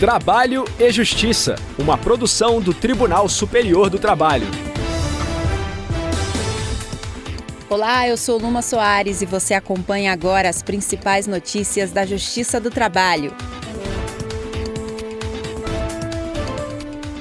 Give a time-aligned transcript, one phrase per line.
[0.00, 4.46] Trabalho e Justiça, uma produção do Tribunal Superior do Trabalho.
[7.68, 12.70] Olá, eu sou Luma Soares e você acompanha agora as principais notícias da Justiça do
[12.70, 13.34] Trabalho.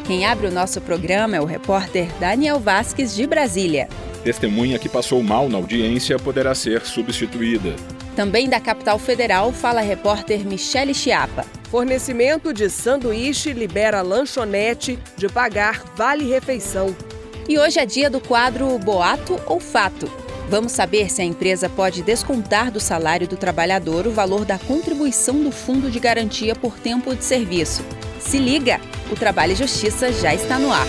[0.07, 3.89] Quem abre o nosso programa é o repórter Daniel Vasques, de Brasília.
[4.23, 7.75] Testemunha que passou mal na audiência poderá ser substituída.
[8.15, 11.58] Também da capital federal fala a repórter Michele Chiapa.
[11.69, 16.95] Fornecimento de sanduíche libera lanchonete de pagar vale-refeição.
[17.47, 20.11] E hoje é dia do quadro Boato ou Fato.
[20.49, 25.43] Vamos saber se a empresa pode descontar do salário do trabalhador o valor da contribuição
[25.43, 27.85] do Fundo de Garantia por Tempo de Serviço.
[28.19, 28.81] Se liga,
[29.11, 30.87] o Trabalho e Justiça já está no ar.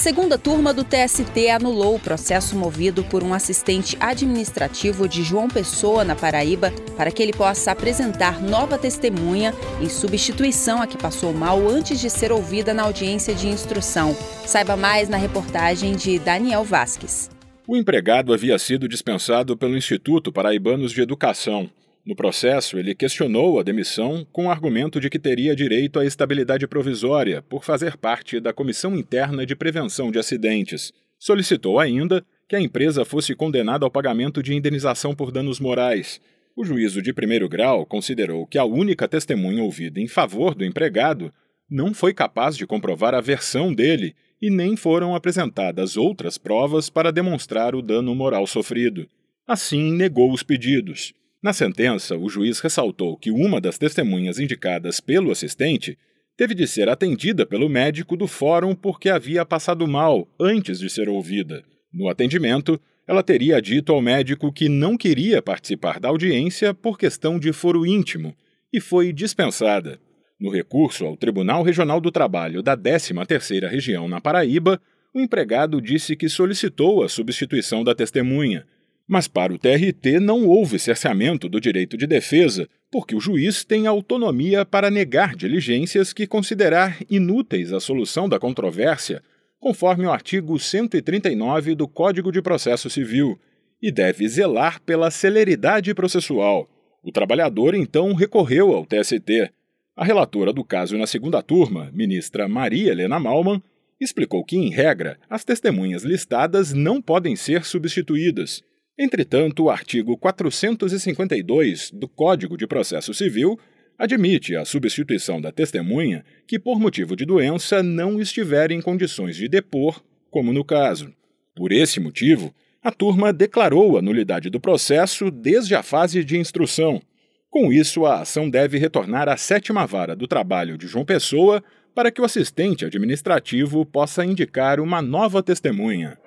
[0.00, 6.04] Segunda turma do TST anulou o processo movido por um assistente administrativo de João Pessoa,
[6.04, 11.68] na Paraíba, para que ele possa apresentar nova testemunha em substituição a que passou mal
[11.68, 14.16] antes de ser ouvida na audiência de instrução.
[14.46, 17.28] Saiba mais na reportagem de Daniel Vasques.
[17.68, 21.68] O empregado havia sido dispensado pelo Instituto Paraibanos de Educação
[22.04, 26.66] no processo, ele questionou a demissão com o argumento de que teria direito à estabilidade
[26.66, 30.92] provisória por fazer parte da Comissão Interna de Prevenção de Acidentes.
[31.18, 36.20] Solicitou ainda que a empresa fosse condenada ao pagamento de indenização por danos morais.
[36.56, 41.32] O juízo de primeiro grau considerou que a única testemunha ouvida em favor do empregado
[41.70, 47.12] não foi capaz de comprovar a versão dele e nem foram apresentadas outras provas para
[47.12, 49.06] demonstrar o dano moral sofrido.
[49.46, 51.12] Assim, negou os pedidos.
[51.42, 55.96] Na sentença, o juiz ressaltou que uma das testemunhas indicadas pelo assistente
[56.36, 61.08] teve de ser atendida pelo médico do fórum porque havia passado mal antes de ser
[61.08, 61.64] ouvida.
[61.92, 67.38] No atendimento, ela teria dito ao médico que não queria participar da audiência por questão
[67.38, 68.36] de foro íntimo
[68.72, 69.98] e foi dispensada.
[70.38, 74.80] No recurso ao Tribunal Regional do Trabalho da 13ª Região na Paraíba,
[75.12, 78.64] o empregado disse que solicitou a substituição da testemunha,
[79.10, 83.88] mas para o TRT não houve cerceamento do direito de defesa, porque o juiz tem
[83.88, 89.20] autonomia para negar diligências que considerar inúteis a solução da controvérsia,
[89.58, 93.36] conforme o artigo 139 do Código de Processo Civil,
[93.82, 96.70] e deve zelar pela celeridade processual.
[97.02, 99.50] O trabalhador então recorreu ao TST.
[99.96, 103.60] A relatora do caso na segunda turma, ministra Maria Helena Malman,
[104.00, 108.62] explicou que, em regra, as testemunhas listadas não podem ser substituídas
[109.02, 113.58] Entretanto, o artigo 452 do Código de Processo Civil
[113.98, 119.48] admite a substituição da testemunha que, por motivo de doença, não estiver em condições de
[119.48, 121.10] depor, como no caso.
[121.56, 127.00] Por esse motivo, a turma declarou a nulidade do processo desde a fase de instrução.
[127.48, 131.64] Com isso, a ação deve retornar à sétima vara do trabalho de João Pessoa
[131.94, 136.18] para que o assistente administrativo possa indicar uma nova testemunha.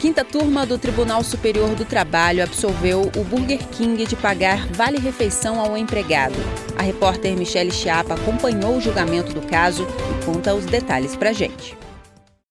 [0.00, 5.60] A quinta turma do Tribunal Superior do Trabalho absolveu o Burger King de pagar vale-refeição
[5.60, 6.36] ao empregado.
[6.78, 11.76] A repórter Michele Chiapa acompanhou o julgamento do caso e conta os detalhes pra gente.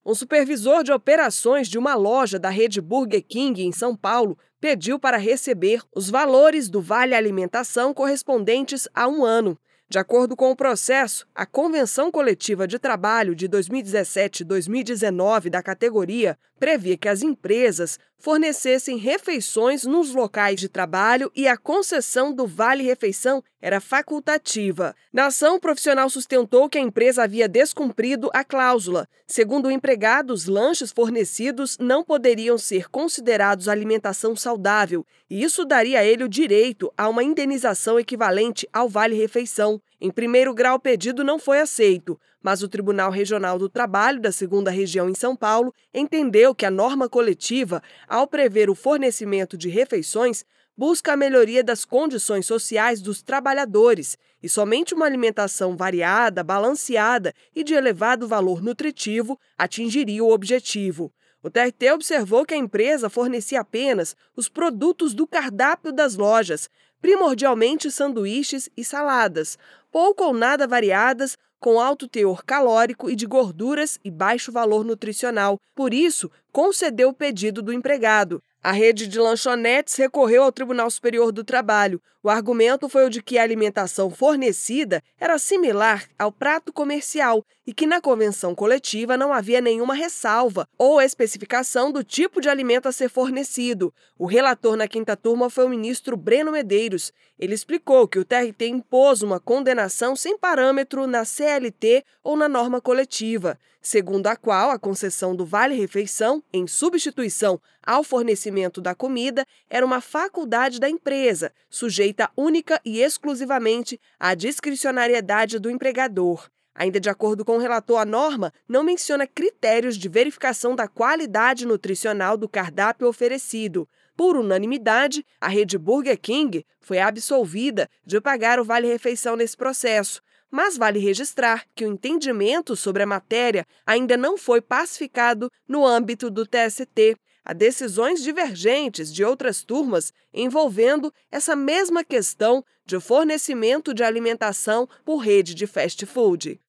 [0.05, 4.99] Um supervisor de operações de uma loja da rede Burger King em São Paulo pediu
[4.99, 9.57] para receber os valores do vale alimentação correspondentes a um ano.
[9.91, 16.95] De acordo com o processo, a Convenção Coletiva de Trabalho de 2017-2019 da categoria previa
[16.95, 23.79] que as empresas fornecessem refeições nos locais de trabalho e a concessão do vale-refeição era
[23.79, 24.95] facultativa.
[25.11, 29.07] Na ação, o profissional sustentou que a empresa havia descumprido a cláusula.
[29.25, 35.99] Segundo o empregado, os lanches fornecidos não poderiam ser considerados alimentação saudável, e isso daria
[35.99, 39.81] a ele o direito a uma indenização equivalente ao vale-refeição.
[40.01, 44.31] Em primeiro grau, o pedido não foi aceito, mas o Tribunal Regional do Trabalho da
[44.31, 49.69] Segunda Região em São Paulo entendeu que a norma coletiva, ao prever o fornecimento de
[49.69, 50.45] refeições,
[50.77, 57.65] busca a melhoria das condições sociais dos trabalhadores e somente uma alimentação variada, balanceada e
[57.65, 61.13] de elevado valor nutritivo atingiria o objetivo.
[61.43, 66.69] O TRT observou que a empresa fornecia apenas os produtos do cardápio das lojas,
[67.01, 69.57] primordialmente sanduíches e saladas,
[69.91, 75.59] pouco ou nada variadas, com alto teor calórico e de gorduras e baixo valor nutricional.
[75.75, 78.41] Por isso, concedeu o pedido do empregado.
[78.61, 82.01] A rede de lanchonetes recorreu ao Tribunal Superior do Trabalho.
[82.21, 87.73] O argumento foi o de que a alimentação fornecida era similar ao prato comercial e
[87.73, 92.91] que na convenção coletiva não havia nenhuma ressalva ou especificação do tipo de alimento a
[92.91, 93.93] ser fornecido.
[94.17, 97.13] O relator na quinta turma foi o ministro Breno Medeiros.
[97.37, 102.81] Ele explicou que o TRT impôs uma condenação sem parâmetro na CLT ou na norma
[102.81, 109.85] coletiva, segundo a qual a concessão do vale-refeição, em substituição ao fornecimento da comida, era
[109.85, 116.49] uma faculdade da empresa, sujeita única e exclusivamente à discricionariedade do empregador.
[116.79, 121.65] Ainda de acordo com o relator, a norma não menciona critérios de verificação da qualidade
[121.65, 123.87] nutricional do cardápio oferecido.
[124.15, 130.21] Por unanimidade, a rede Burger King foi absolvida de pagar o vale-refeição nesse processo.
[130.49, 136.29] Mas vale registrar que o entendimento sobre a matéria ainda não foi pacificado no âmbito
[136.29, 137.17] do TST.
[137.43, 145.17] Há decisões divergentes de outras turmas envolvendo essa mesma questão de fornecimento de alimentação por
[145.17, 146.59] rede de fast food.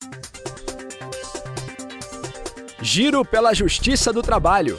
[2.83, 4.79] Giro pela Justiça do Trabalho.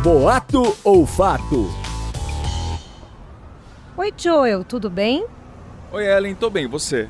[0.02, 1.83] Boato ou fato?
[3.96, 5.24] Oi, Joel, tudo bem?
[5.92, 7.08] Oi, Ellen, tô bem, você?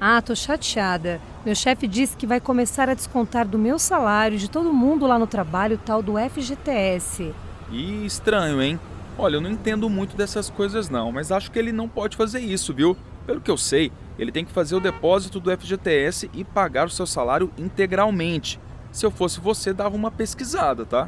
[0.00, 1.20] Ah, tô chateada.
[1.44, 5.18] Meu chefe disse que vai começar a descontar do meu salário de todo mundo lá
[5.18, 7.34] no trabalho tal do FGTS.
[7.70, 8.80] Ih, estranho, hein?
[9.18, 12.40] Olha, eu não entendo muito dessas coisas não, mas acho que ele não pode fazer
[12.40, 12.96] isso, viu?
[13.26, 16.90] Pelo que eu sei, ele tem que fazer o depósito do FGTS e pagar o
[16.90, 18.58] seu salário integralmente.
[18.90, 21.06] Se eu fosse você, dava uma pesquisada, tá?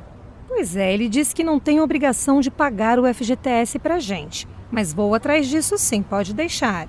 [0.49, 4.47] Pois é, ele disse que não tem obrigação de pagar o FGTS pra gente.
[4.71, 6.89] Mas vou atrás disso sim, pode deixar.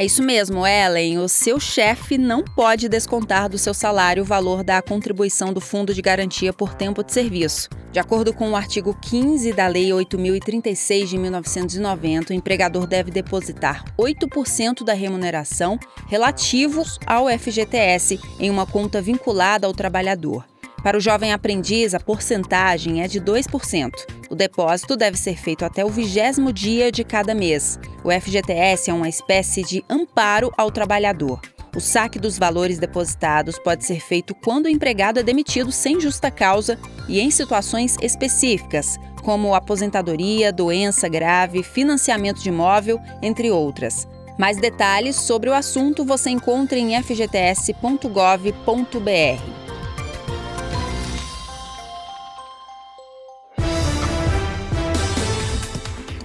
[0.00, 1.18] É isso mesmo, Ellen.
[1.18, 5.92] O seu chefe não pode descontar do seu salário o valor da contribuição do Fundo
[5.92, 7.68] de Garantia por Tempo de Serviço.
[7.92, 13.84] De acordo com o artigo 15 da Lei 8.036 de 1990, o empregador deve depositar
[13.98, 15.78] 8% da remuneração
[16.08, 20.49] relativos ao FGTS em uma conta vinculada ao trabalhador.
[20.82, 23.90] Para o jovem aprendiz, a porcentagem é de 2%.
[24.30, 27.78] O depósito deve ser feito até o vigésimo dia de cada mês.
[28.02, 31.40] O FGTS é uma espécie de amparo ao trabalhador.
[31.76, 36.30] O saque dos valores depositados pode ser feito quando o empregado é demitido sem justa
[36.30, 36.78] causa
[37.08, 44.08] e em situações específicas, como aposentadoria, doença grave, financiamento de imóvel, entre outras.
[44.38, 47.70] Mais detalhes sobre o assunto você encontra em fgts.gov.br.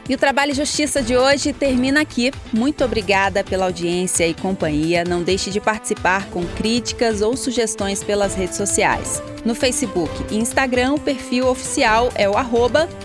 [0.07, 2.31] E o Trabalho e Justiça de hoje termina aqui.
[2.53, 5.03] Muito obrigada pela audiência e companhia.
[5.03, 9.21] Não deixe de participar com críticas ou sugestões pelas redes sociais.
[9.43, 12.35] No Facebook e Instagram, o perfil oficial é o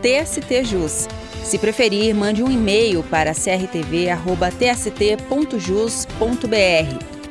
[0.03, 1.09] TSTJus.
[1.43, 4.21] Se preferir, mande um e-mail para crtv.tst.jus.br.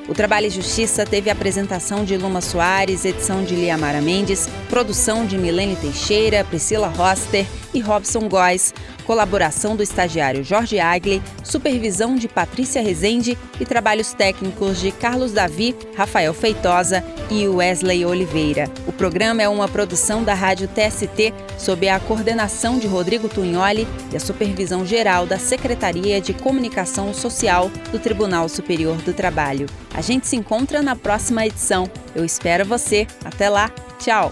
[0.10, 5.38] O Trabalho e Justiça teve apresentação de Luma Soares, edição de Liamara Mendes, produção de
[5.38, 8.74] Milene Teixeira, Priscila Roster e Robson Góes,
[9.06, 15.76] colaboração do estagiário Jorge Agli, supervisão de Patrícia Rezende e trabalhos técnicos de Carlos Davi,
[15.96, 18.70] Rafael Feitosa e Wesley Oliveira.
[18.88, 24.18] O programa é uma produção da Rádio TST sob a coordenação de Rodrigo Tunholi e
[24.18, 29.68] a supervisão geral da Secretaria de Comunicação Social do Tribunal Superior do Trabalho.
[29.94, 31.90] A gente se encontra na próxima edição.
[32.16, 33.08] Eu espero você.
[33.26, 33.70] Até lá.
[34.00, 34.32] Tchau.